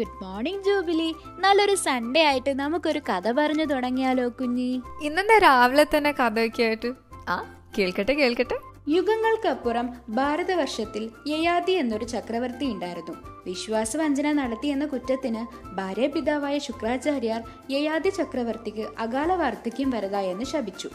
[0.00, 1.14] Good morning Jubilee.
[1.38, 4.82] നല്ലൊരു Sunday ആയിട്ട് നമുക്കൊരു കഥ പറഞ്ഞു തുടങ്ങിയാലോ കുഞ്ഞി?
[5.02, 6.92] ഇന്നെന്താ രാവിലെ തന്നെ കഥയൊക്കെ ആയിട്ട്?
[7.28, 7.36] ആ
[7.78, 8.56] കേൾക്കട്ടെ കേൾക്കട്ടെ.
[8.88, 13.12] യുഗങ്ങൾക്കപ്പുറം ഭാരതവർഷത്തിൽ യയാതി എന്നൊരു ചക്രവർത്തി ഉണ്ടായിരുന്നു.
[13.46, 15.42] വിശ്വാസവഞ്ചന നടത്തി നടത്തിയെന്ന കുറ്റത്തിന്
[15.74, 20.90] ഭാര്യാപിതാവായ ശുക്രാചാര്യർ യയാതി ചക്രവർത്തിക്ക് അകാല വാർദ്ധക്യം വരതായെന്ന് ശപിച്ചു.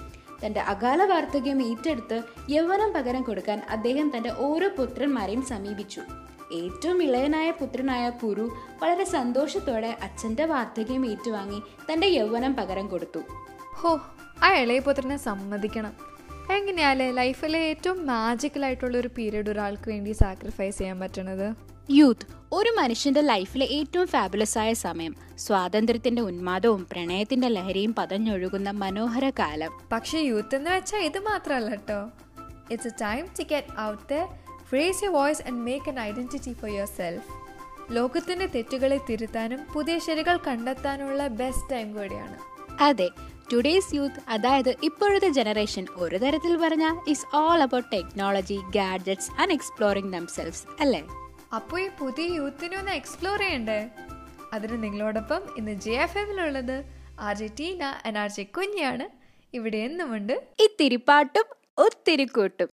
[0.46, 6.02] തന്റെ അകാല വാർദ്ധക്യം ഏറ്റെടുത്ത് യൗവനം പകരം കൊടുക്കാൻ അദ്ദേഹം തന്റെ ഓരോ പുത്രന്മാരെയും സമീപിച്ചു.
[6.54, 11.62] ഏറ്റവും ഇളയനായ പുത്രനായ കുരു വളരെ സന്തോഷത്തോടെ അച്ഛന്റെ വാർദ്ധക്യം ഏറ്റുവാങ്ങി
[11.92, 13.20] തന്റെ യൗവനം പകരം കൊടുത്തു.
[13.74, 14.02] ഹോ
[14.44, 15.94] ആ ഇളയ പുത്രനെ സമ്മതിക്കണം.
[16.54, 21.56] എങ്ങനെയാലേ ലൈഫിലെ ഏറ്റവും മാജിക്കൽ ആയിട്ടുള്ള ഒരു പീരീഡ് ഒരാൾക്ക് വേണ്ടി സാക്രിഫൈസ് ചെയ്യാൻ പറ്റണത്?
[21.92, 25.16] യൂത്ത് ഒരു മനുഷ്യന്റെ ലൈഫിലെ ഏറ്റവും ഫാബുലസ് ആയ സമയം.
[25.38, 29.72] സ്വാതന്ത്ര്യത്തിന്റെ ഉന്മാദവും പ്രണയത്തിന്റെ ലഹരിയും പതഞ്ഞൊഴുകുന്ന മനോഹര കാലം.
[29.92, 32.10] പക്ഷേ യൂത്ത് എന്ന് വെച്ചാൽ ഇത് മാത്രമല്ല കേട്ടോ
[32.72, 36.70] it's a time to get out the phrase you voice and make an identity for
[36.86, 37.28] yourself
[37.92, 42.38] ലോകത്തിന്റെ തെറ്റുകളെ തിരുത്താനും പുതിയ ശരികൾ കണ്ടെത്താനുള്ള ബെസ്റ്റ് ടൈം കൂടിയാണ്.
[42.80, 43.10] അതെ
[43.54, 50.14] ടുഡേസ് യൂത്ത് അതായത് ഇപ്പോഴത്തെ ജനറേഷൻ ഒരു തരത്തിൽ പറഞ്ഞാൽ is all about technology gadgets and exploring
[50.14, 51.02] themselves അല്ലേ?
[51.56, 53.90] അപ്പോൾ ഈ പുതിയ യൂത്തിനെ ഒന്ന് എക്സ്പ്ലോർ ചെയ്യണ്ടേ?
[54.54, 56.86] അതിന് നിങ്ങളോടൊപ്പം ഇന്ന് J F എമ്മിലുള്ളത്
[57.20, 59.08] R J Tina and R J കുഞ്ഞിയാണ്
[59.54, 60.34] ഇവിടെ എന്നുമുണ്ട്.
[60.60, 61.46] ഇത്തിരി പാട്ടും
[61.78, 62.70] ഒത്തിരി കൂട്ടും.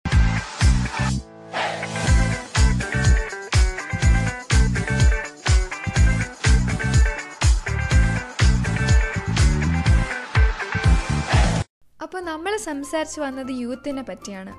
[12.14, 14.52] അപ്പോൾ നമ്മൾ സംസാരിച്ച് വന്നത് യൂത്തിനെ പറ്റിയാണ്.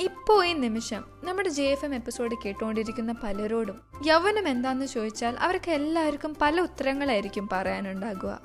[0.00, 6.36] ഇപ്പോൾ ഈ നിമിഷം നമ്മുടെ ജെ എഫ് എം എപ്പിസോഡ് കേട്ടുകൊണ്ടിരിക്കുന്ന പലരോടും യൗവനം എന്താണെന്ന് ചോദിച്ചാൽ അവർക്ക് എല്ലാവർക്കും
[6.42, 8.42] പല ഉത്തരങ്ങളായിരിക്കും പറയാനുണ്ടാകുക.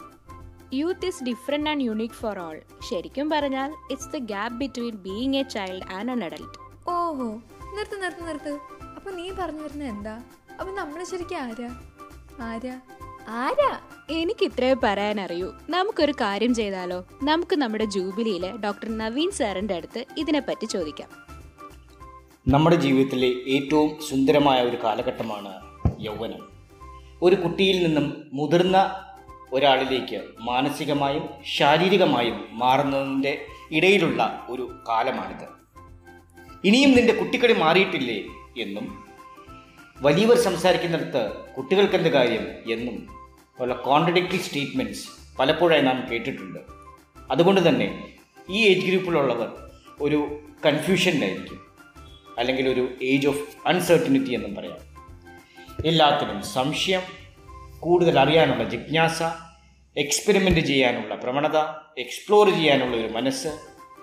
[0.74, 5.42] Youth is different and unique for all ശരിക്കും പറഞ്ഞാൽ it's the gap between being a
[5.42, 6.58] child and an adult
[6.90, 7.30] ഓഹോ
[7.78, 8.60] നിർത്ത് നിർത്ത് നിർത്ത്.
[8.96, 10.22] അപ്പൊ നീ പറഞ്ഞു വരുന്നത് എന്താ?
[10.60, 11.70] അപ്പൊ നമ്മൾ ശരിക്കും ആരാ?
[12.40, 12.82] ആരാ?
[13.28, 13.80] ആരാ?
[14.10, 15.54] എനിക്ക് ഇത്രേ പറയാനറിയൂ.
[15.70, 17.06] നമുക്കൊരു കാര്യം ചെയ്താലോ?
[17.24, 21.10] നമുക്ക് നമ്മുടെ ജൂബിലിയിലെ ഡോക്ടർ നവീൻ സാറിന്റെ അടുത്ത് ഇതിനെപ്പറ്റി ചോദിക്കാം.
[22.48, 25.62] നമ്മുടെ ജീവിതത്തിലെ ഏറ്റവും സുന്ദരമായ ഒരു കാലഘട്ടമാണ്
[26.00, 26.50] യൗവനം.
[27.22, 28.96] ഒരു കുട്ടിയിൽ നിന്നും മുതിർന്ന
[29.54, 35.48] ഒരാളിലേക്ക് മാനസികമായും ശാരീരികമായും മാറുന്നതിന്റെ ഇടയിലുള്ള ഒരു കാലമാണിത്.
[36.64, 38.24] ഇനിയും നിന്റെ കുട്ടിക്കളി മാറിയിട്ടില്ലേ
[38.58, 39.11] എന്നും
[40.02, 43.08] വലിയവർ സംസാരിക്കുന്നിടത്ത് കുട്ടികൾക്കെന്ത് കാര്യം എന്നും
[43.60, 45.08] പല കോൺട്രഡിക്ടറി സ്റ്റേറ്റ്മെന്റ്സ്
[45.40, 46.60] പലപ്പോഴായി നാം കേട്ടിട്ടുണ്ട്.
[47.32, 48.18] അതുകൊണ്ട് തന്നെ
[48.50, 49.70] ഈ ഏജ് ഗ്രൂപ്പിലുള്ളവർ
[50.02, 51.60] ഒരു കൺഫ്യൂഷനിലായിരിക്കും
[52.38, 54.78] അല്ലെങ്കിൽ ഒരു ഏജ് ഓഫ് അൺസെർട്ടനിറ്റി എന്നും പറയാം.
[55.86, 57.02] എല്ലാത്തിനും സംശയം
[57.80, 59.24] കൂടുതൽ അറിയാനുള്ള ജിജ്ഞാസ
[59.98, 61.58] എക്സ്പെരിമെന്റ് ചെയ്യാനുള്ള പ്രവണത
[61.98, 63.48] എക്സ്പ്ലോർ ചെയ്യാനുള്ള ഒരു മനസ്സ്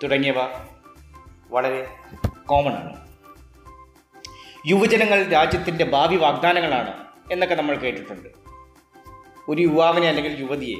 [0.03, 0.35] തുടങ്ങിയവ
[1.49, 1.87] വളരെ
[2.45, 3.08] കോമൺ ആണ്.
[4.67, 6.93] യുവജനങ്ങൾ രാജ്യത്തിന്റെ ഭാവി വാഗ്ദാനങ്ങളാണ്
[7.31, 8.29] എന്നൊക്കെ നമ്മൾ കേട്ടിട്ടുണ്ട്.
[9.47, 10.75] ഒരു യുവാവിനെ അല്ലെങ്കിൽ യുവതിയെ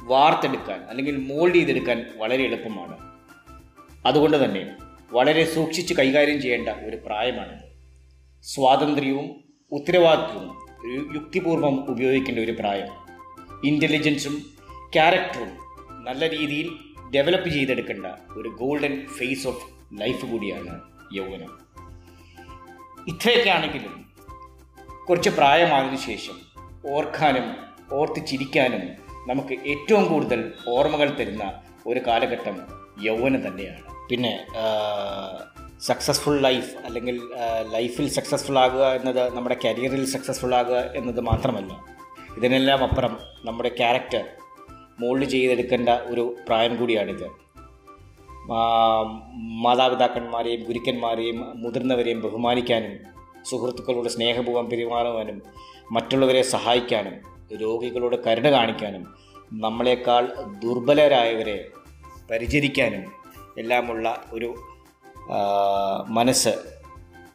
[0.00, 2.98] വാർത്തെടുക്കാൻ അല്ലെങ്കിൽ മോൾഡ് ചെയ്തെടുക്കാൻ വളരെ എളുപ്പമാണ്.
[4.06, 4.76] അതുകൊണ്ട് തന്നെ
[5.12, 7.62] വളരെ സൂക്ഷിച്ച് കൈകാര്യം ചെയ്യേണ്ട ഒരു പ്രായമാണ്.
[8.42, 10.58] സ്വാതന്ത്ര്യവും ഉത്തരവാദിത്വവും
[11.14, 12.88] യുക്തിപൂർവം ഉപയോഗിക്കേണ്ട ഒരു പ്രായം.
[13.64, 14.42] ഇന്റലിജൻസും
[14.92, 15.58] ക്യാരക്ടറും
[16.04, 16.70] നല്ല രീതിയിൽ
[17.14, 19.66] ഡെവലപ്പ് ചെയ്തെടുക്കേണ്ട ഒരു ഗോൾഡൻ ഫേസ് ഓഫ്
[20.00, 20.80] ലൈഫ് കൂടിയാണ്
[21.14, 21.61] യൗവനം.
[23.08, 23.94] ഇത്രയൊക്കെ ആണെങ്കിലും
[25.08, 26.36] കുറച്ച് പ്രായമായതിനു ശേഷം
[26.88, 27.46] ഓർക്കാനും
[27.92, 28.82] ഓർത്ത് ചിരിക്കാനും
[29.30, 31.44] നമുക്ക് ഏറ്റവും കൂടുതൽ ഓർമ്മകൾ തരുന്ന
[31.86, 32.56] ഒരു കാലഘട്ടം
[33.00, 33.82] യൗവനം തന്നെയാണ്.
[34.10, 34.32] പിന്നെ
[35.80, 37.16] സക്സസ്ഫുൾ ലൈഫ് അല്ലെങ്കിൽ
[37.72, 41.72] ലൈഫിൽ സക്സസ്ഫുൾ ആകുക എന്നത് നമ്മുടെ കരിയറിൽ സക്സസ്ഫുൾ ആകുക എന്നത് മാത്രമല്ല
[42.36, 44.24] ഇതിനെല്ലാം അപ്പുറം നമ്മുടെ ക്യാരക്ടർ
[45.00, 47.26] മോൾഡ് ചെയ്തെടുക്കേണ്ട ഒരു പ്രായം കൂടിയാണിത്.
[48.48, 52.98] മാതാപിതാക്കന്മാരെയും ഗുരുക്കന്മാരെയും മുതിർന്നവരെയും ബഹുമാനിക്കാനും
[53.50, 55.42] സുഹൃത്തുക്കളോട് സ്നേഹപൂർവം പെരുമാറുവാനും
[55.92, 57.14] മറ്റുള്ളവരെ സഹായിക്കാനും
[57.60, 59.14] രോഗികളോട് കരുണ കാണിക്കാനും
[59.52, 60.32] നമ്മളെക്കാൾ
[60.64, 61.70] ദുർബലരായവരെ
[62.30, 63.12] പരിചരിക്കാനും
[63.58, 64.54] എല്ലാമുള്ള ഒരു
[66.08, 66.82] മനസ്സ്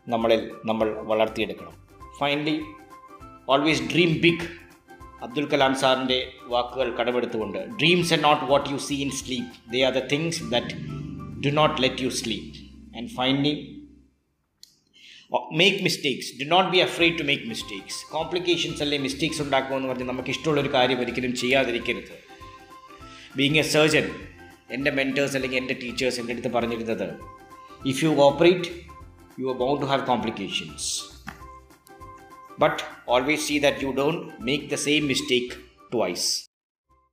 [0.08, 1.74] നമ്മളിൽ നമ്മൾ വളർത്തിയെടുക്കണം.
[2.20, 2.62] Finally
[3.50, 4.68] always dream big
[5.24, 9.94] Abdul Kalam സാറിന്റെ വാക്കുകൾ കടമെടുത്തുകൊണ്ട് dreams are not what you see in sleep they are
[9.94, 10.97] the things that
[11.46, 12.48] do not let you sleep.
[12.98, 13.56] And finally,
[15.60, 20.30] make mistakes do not be afraid to make mistakes complications അല്ലെങ്കിൽ mistakes ഉണ്ടാക്കുമെന്ന് പറഞ്ഞ് നമുക്ക്
[20.30, 22.14] ഇഷ്ടമുള്ളൊരു കാര്യം ഒരിക്കലും ചെയ്യാതിരിക്കരുത്.
[23.36, 24.06] Being a surgeon
[24.72, 27.10] എന്റെ mentors അല്ലെങ്കിൽ എന്റെ ടീച്ചേഴ്സ് എന്റെ അടുത്ത് പറഞ്ഞിരുന്നത്
[27.86, 28.70] if you operate
[29.40, 30.88] you are bound to have complications
[32.60, 35.52] but always see that you don't make the same mistake
[35.94, 36.47] twice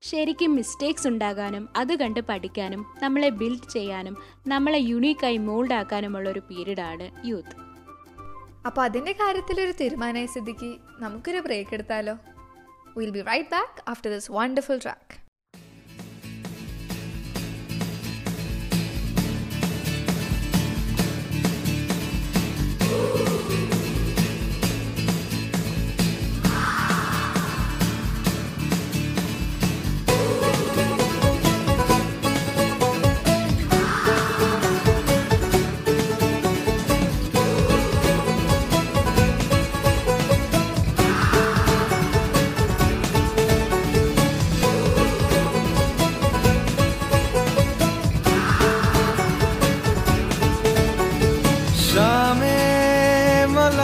[0.05, 4.17] ശരിക്കും മിസ്റ്റേക്സ് ഉണ്ടാകാനും അത് കണ്ട് പഠിക്കാനും നമ്മളെ ബിൽഡ് ചെയ്യാനും
[4.47, 7.57] നമ്മളെ യുണീക്കായി മോൾഡ് ആക്കാനുമുള്ള ഒരു പീരീഡാണ് യൂത്ത്
[8.67, 10.71] അപ്പൊ അതിന്റെ കാര്യത്തിൽ ഒരു തീരുമാനമായി സിദ്ധിക്ക്
[11.01, 12.15] നമുക്കൊരു ബ്രേക്ക് എടുത്താലോ
[12.97, 15.24] will be right back after this wonderful track.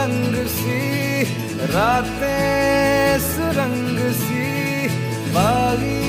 [0.00, 1.22] मलंग सी
[1.72, 4.88] रातें सुरंग सी
[5.34, 6.00] बागी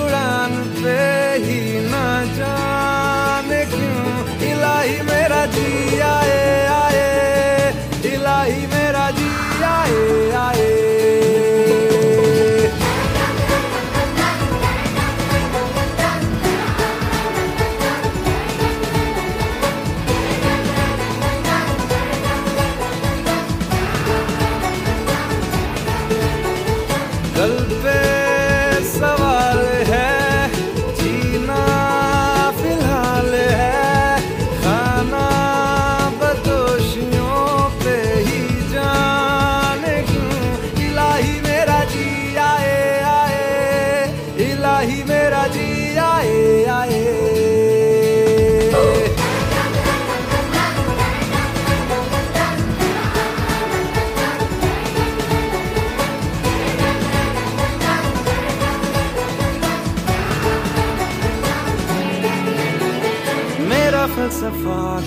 [0.00, 0.98] उड़ान पे
[1.44, 2.06] ही ना
[2.38, 4.16] जाने क्यों
[4.50, 5.11] इलाही मेरा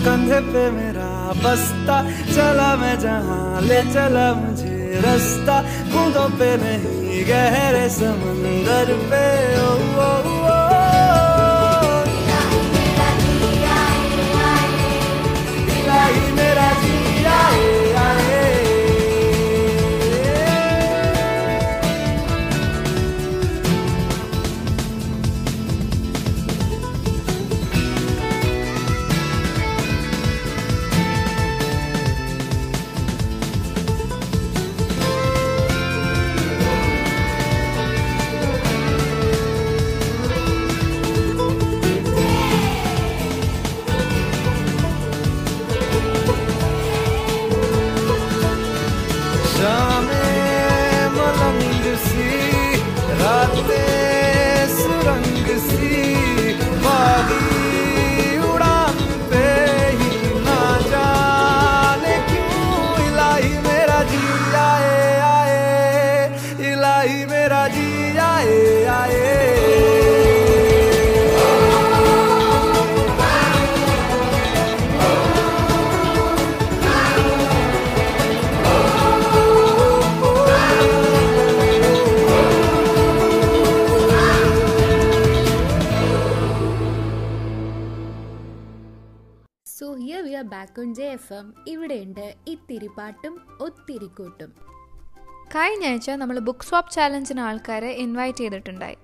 [0.07, 7.89] कंधे पे मेरा बस्ता। चला मैं जहाँ ले चला मुझे रास्ता। कूदों पे नहीं गहरे
[7.89, 9.27] समंदर पे।
[9.61, 10.36] ओ, ओ, ओ,
[49.57, 52.29] शामें मलंग सी
[53.21, 56.03] रातें सुरंग सी
[56.85, 59.01] बागी उड़ान
[60.47, 60.61] ना
[63.67, 64.01] मेरा
[65.33, 65.61] आए
[66.73, 67.67] इलाही मेरा
[69.01, 69.56] आए।
[90.95, 92.35] ജെ എഫ് എം ഇവിടെയുണ്ട്.
[92.47, 94.53] ഇത്തിരി പാട്ടും ഒത്തിരി കൂട്ടും.
[95.47, 98.97] കഴിഞ്ഞ ആഴ്ച നമ്മൾ ബുക്ക് സ്വാപ്പ് ചാലഞ്ചിന് ആൾക്കാരെ ഇൻവൈറ്റ് ചെയ്തിട്ടുണ്ടായി.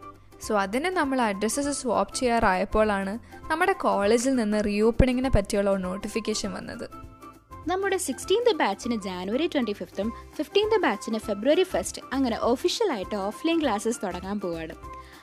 [0.42, 3.18] സോ അതിന് നമ്മൾ അഡ്രസ്സസ് സ്വാപ്പ് ചെയ്യാറായപ്പോഴാണ്
[3.50, 7.11] നമ്മുടെ കോളേജിൽ നിന്ന് റീ ഓപ്പണിങ്ങിനെ പറ്റിയുള്ള നോട്ടിഫിക്കേഷൻ വന്നത്.
[7.66, 14.40] നമ്മുടെ സിക്സ്റ്റീൻത് ബാച്ചിന് ജാനുവരി ട്വന്റി ഫിഫ്ത്തും ഫിഫ്റ്റീൻത് ബാച്ചിന് ഫെബ്രുവരി ഫസ്റ്റ് അങ്ങനെ ഒഫീഷ്യലായിട്ട് ഓഫ്ലൈൻ ക്ലാസ്സസ് തുടങ്ങാൻ
[14.40, 14.74] പോവുകയാണ്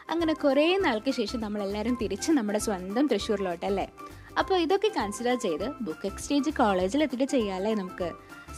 [0.10, 3.90] അങ്ങനെ കുറേ നാൾക്ക് ശേഷം നമ്മളെല്ലാവരും തിരിച്ച് നമ്മുടെ സ്വന്തം തൃശ്ശൂരിലോട്ടല്ലേ?
[4.38, 8.12] അപ്പോൾ ഇതൊക്കെ കൺസിഡർ ചെയ്ത് ബുക്ക് എക്സ്ചേഞ്ച് കോളേജിൽ എത്തിയിട്ട് ചെയ്യാല്ലേ നമുക്ക്?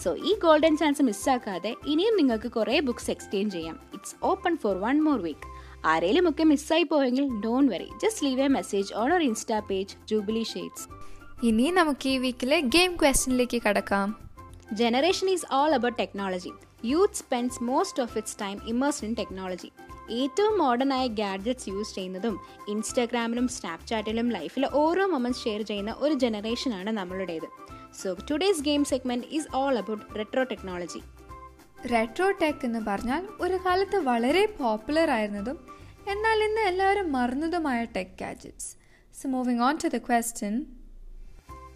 [0.04, 3.80] സോ ഈ ഗോൾഡൻ ചാൻസ് മിസ്സാക്കാതെ ഇനിയും നിങ്ങൾക്ക് കുറേ ബുക്ക്സ് എക്സ്ചേഞ്ച് ചെയ്യാം.
[3.94, 5.48] It's open for one more week
[5.86, 10.44] ആരെങ്കിലും ഒക്കെ മിസ്സായി പോയെങ്കിൽ don't worry just leave a message on our insta page jubilee
[10.44, 11.01] shades
[11.48, 14.08] ഇനി നമുക്ക് ഈ വീക്കിലെ ഗെയിം ക്വസ്റ്റ്യനിലേക്ക് കടക്കാം.
[14.74, 16.52] Generation is all about technology
[16.86, 19.70] youth spends most of its time immersed in technology
[20.10, 22.36] ഏറ്റവും മോഡേൺ ആയ ഗാഡ്ജറ്റ്സ് യൂസ് ചെയ്യുന്നതും
[22.68, 27.48] ഇൻസ്റ്റാഗ്രാമിലും സ്നാപ്ചാറ്റിലും ലൈഫിലെ ഓരോ മൊമെന്റ്സ് ഷെയർ ചെയ്യുന്ന ഒരു ജനറേഷനാണ് നമ്മളുടേത്.
[28.02, 31.02] So today's game segment is all about retro technology
[31.94, 35.58] retro tech എന്ന് പറഞ്ഞാൽ ഒരു കാലത്ത് വളരെ പോപ്പുലർ ആയിരുന്നതും
[36.08, 38.70] എന്നാൽ ഇന്ന് എല്ലാവരും മറന്നതുമായ tech gadgets
[39.22, 40.56] so moving on to the question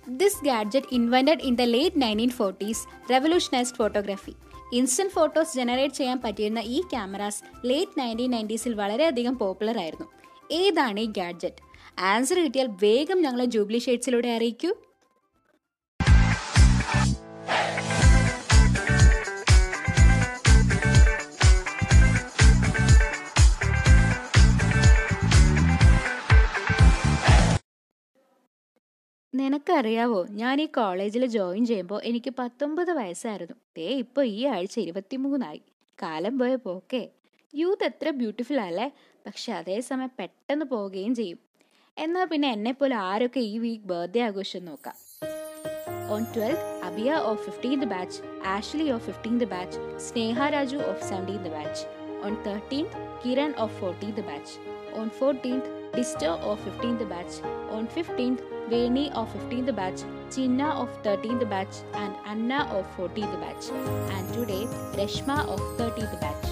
[0.08, 2.80] This gadget, invented in the late 1940s,
[3.12, 4.34] revolutionized photography.
[4.74, 10.08] Instant photos generate ചെയ്യാൻ പറ്റിയിരുന്ന ഈ ക്യാമറാസ് ലേറ്റ് നയന്റീൻ നയന്റീസിൽ വളരെയധികം പോപ്പുലർ ആയിരുന്നു.
[10.52, 11.62] ഏതാണ് ഈ ഗാഡ്ജറ്റ്
[12.00, 14.72] ആൻസർ കിട്ടിയാൽ വേഗം ഞങ്ങളെ ജൂബിലി ഷെയ്ഡ്സിലൂടെ അറിയിക്കൂ.
[29.38, 33.56] നിനക്കറിയാവോ ഞാൻ ഈ കോളേജിൽ ജോയിൻ ചെയ്യുമ്പോൾ എനിക്ക് പത്തൊമ്പത് വയസ്സായിരുന്നു.
[33.78, 35.62] ദേ ഇപ്പോൾ ഈ ആഴ്ച ഇരുപത്തിമൂന്നായി.
[36.04, 37.10] കാലം പോയ പോക്കേ.
[37.56, 38.92] യൂത്ത് എത്ര ബ്യൂട്ടിഫുൾ അല്ലേ?
[39.28, 41.40] പക്ഷെ അതേസമയം പെട്ടെന്ന് പോവുകയും ചെയ്യും.
[41.98, 44.96] എന്നാൽ പിന്നെ എന്നെപ്പോലെ ആരൊക്കെ ഈ വീക്ക് ബർത്ത്ഡേ ആഘോഷം നോക്കാം?
[46.12, 51.84] On twelfth Abiya of fifteenth batch Ashley of fifteenth batch Sneha Raju of seventeenth batch
[52.26, 52.92] on thirteenth
[53.26, 54.54] Kiran of fourteenth batch
[55.00, 57.40] on fourteenth Disto of fifteenth batch
[57.72, 60.04] on fifteenth Veni of fifteenth batch
[60.36, 63.70] Chinna of thirteenth batch and Anna of fourteenth batch
[64.16, 64.60] and today
[65.00, 66.52] Reshma of thirteenth batch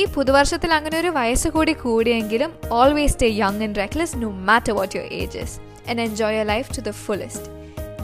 [0.00, 4.94] ഈ പുതുവർഷത്തിൽ അങ്ങനെ ഒരു വയസ്സ് കൂടി കൂടിയെങ്കിലും always stay young and reckless no matter what
[4.96, 5.56] your ages
[5.88, 7.48] and enjoy your life to the fullest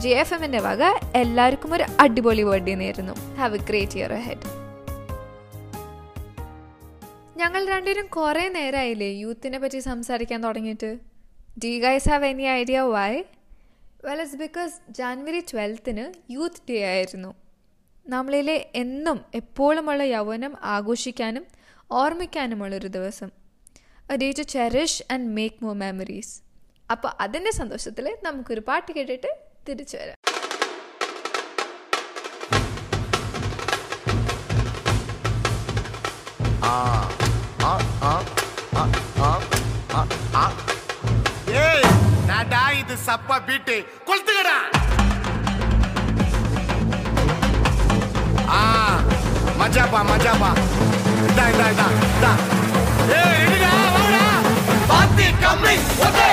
[0.02, 0.83] G F എമ്മിന്റെ വക
[1.23, 3.14] എല്ലാവർക്കും ഒരു അടിപൊളി ബർത്ത്ഡേ നേരുന്നു.
[3.38, 4.47] Have a great year ahead
[7.40, 10.90] ഞങ്ങൾ രണ്ടുപേരും കുറേ നേരമായില്ലേ യൂത്തിനെ പറ്റി സംസാരിക്കാൻ തുടങ്ങിയിട്ട്?
[11.62, 13.12] Do guys have any idea why
[14.07, 17.31] well it's because January ട്വൽത്തിന് youth day ആയിരുന്നു.
[18.07, 21.45] നമ്മളിലെ എന്നും എപ്പോഴുമുള്ള യൗവനം ആഘോഷിക്കാനും
[22.00, 23.31] ഓർമ്മിക്കാനുമുള്ളൊരു ദിവസം.
[24.12, 26.35] A day to cherish and make more memories
[26.91, 29.33] അപ്പോൾ അതിന്റെ സന്തോഷത്തിൽ നമുക്കൊരു പാട്ട് കേട്ടിട്ട്
[29.69, 30.17] തിരിച്ചു വരാം.
[40.41, 40.78] ஏய்
[42.29, 43.77] நாடா இது சப்பா பீட்டு.
[44.09, 44.59] கொளுத்துக்கடா
[48.57, 48.61] ஆ
[49.61, 50.51] மஜாப்பா மஜாப்பா.
[51.29, 52.33] இதா இதா இதா இதா
[53.19, 54.25] ஏய் ரெடிடா வாடா.
[54.91, 55.75] பாத்தி கம்மி
[56.07, 56.28] ஓகே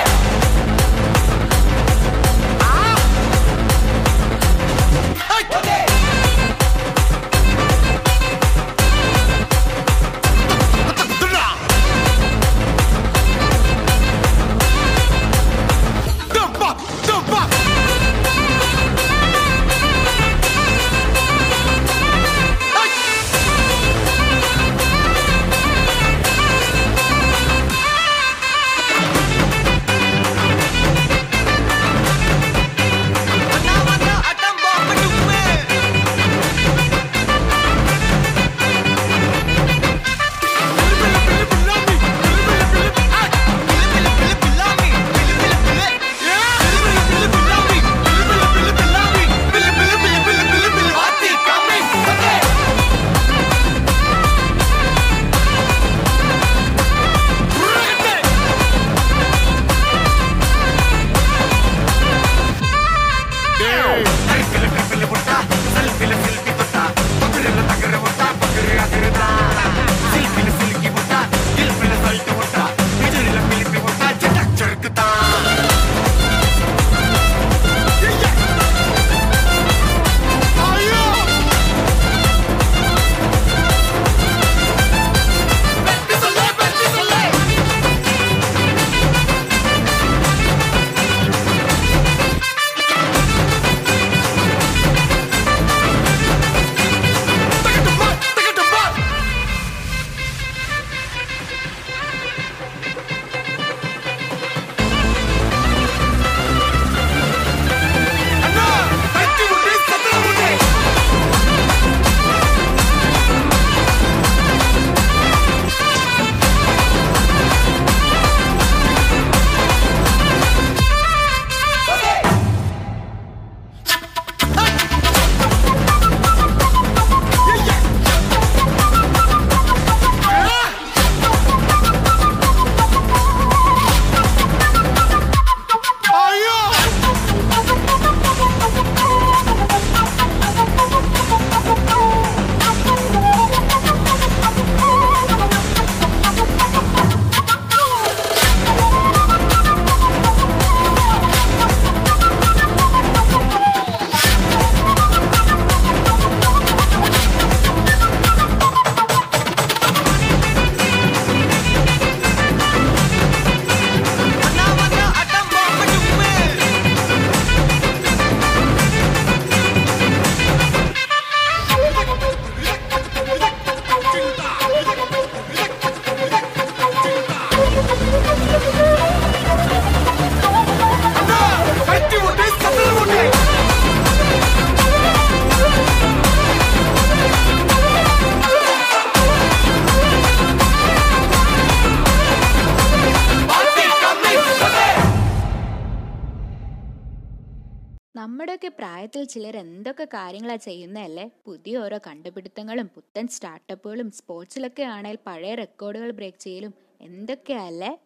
[198.96, 201.30] പ്രായത്തിൽ ചിലർ എന്തൊക്കെ കാര്യങ്ങളാ ചെയ്യുന്നതല്ലേ?
[201.46, 207.98] പുതിയ ഓരോ കണ്ടുപിടുത്തങ്ങളും പുത്തൻ സ്റ്റാർട്ടപ്പുകളും സ്പോർട്സിലൊക്കെ ആണെങ്കിൽ പഴയ റെക്കോർഡുകൾ ബ്രേക്ക് ചെയ്യലും എന്തൊക്കെയല്ലേ?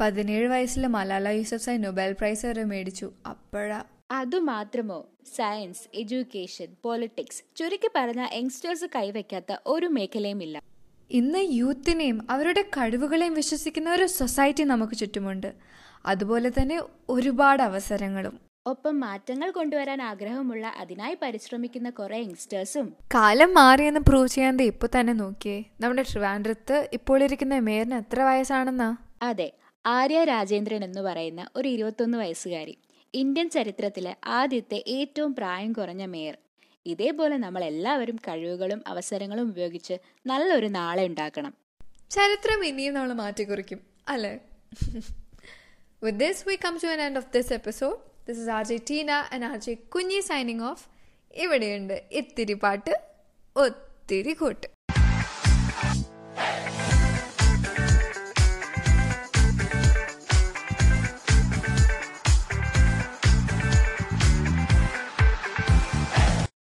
[0.00, 3.12] പതിനേഴ് വയസ്സിൽ മലാല യൂസഫ്സായി നൊബേൽ പ്രൈസ് വരെ മേടിച്ചു.
[3.26, 3.84] അപ്പോഴാ.
[4.10, 5.06] അതുമാത്രമോ?
[5.36, 10.62] സയൻസ് എഡ്യൂക്കേഷൻ പൊളിറ്റിക്സ് ചുരുക്കി പറഞ്ഞ യങ്സ്റ്റേഴ്സ് കൈവയ്ക്കാത്ത ഒരു മേഖലയും ഇല്ല.
[11.10, 15.52] ഇന്ന് യൂത്തിനെയും അവരുടെ കഴിവുകളെയും വിശ്വസിക്കുന്ന ഒരു സൊസൈറ്റി നമുക്ക് ചുറ്റുമുണ്ട്.
[16.06, 18.47] അതുപോലെ തന്നെ ഒരുപാട് അവസരങ്ങളും.
[18.68, 25.64] ഒപ്പം മാറ്റങ്ങൾ കൊണ്ടുവരാൻ ആഗ്രഹമുള്ള അതിനായി പരിശ്രമിക്കുന്ന കുറെ യങ്സ്റ്റേഴ്സും കാലം മാറിയെന്ന് പ്രൂവ് ചെയ്യാൻ ഇപ്പൊ തന്നെ നോക്കിയേ.
[25.80, 28.96] നമ്മുടെ ട്രിവാൻഡ്രത്ത് ഇപ്പോൾ ഇരിക്കുന്ന മേയറിന് എത്ര വയസ്സാണെന്നാ?
[29.22, 29.52] അതെ
[29.86, 32.78] ആര്യ രാജേന്ദ്രൻ എന്ന് പറയുന്ന ഒരു ഇരുപത്തൊന്ന് വയസ്സുകാരി.
[33.14, 36.38] ഇന്ത്യൻ ചരിത്രത്തിലെ ആദ്യത്തെ ഏറ്റവും പ്രായം കുറഞ്ഞ മേയർ.
[36.86, 39.94] ഇതേപോലെ നമ്മൾ എല്ലാവരും കഴിവുകളും അവസരങ്ങളും ഉപയോഗിച്ച്
[40.26, 41.54] നല്ലൊരു നാളെ ഉണ്ടാക്കണം.
[42.10, 44.38] ചരിത്രം ഇനിയും നമ്മൾ മാറ്റിക്കുറിക്കും അല്ലേ?
[46.04, 49.10] With this we come to an end of this episode this is R J Tina
[49.34, 50.84] and R J Kunji signing off
[51.44, 52.94] ഇവിടെയുണ്ട് ഇത്തിരി പാട്ട്
[53.56, 54.66] ഒത്തിരി കൂട്ട്.